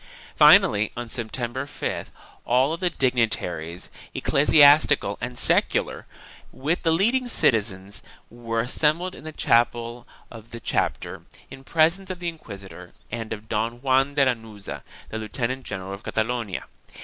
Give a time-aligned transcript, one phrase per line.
[0.35, 2.07] Finally, on September 5th
[2.43, 6.07] all the dignitaries, eccle siastical and secular,
[6.51, 8.01] with the leading citizens,
[8.31, 13.47] were assembled in the chapel of the chapter, in presence of the inquisitor and of
[13.47, 16.63] Don Juan de Lanuza, the Lieutenant general of Catalonia.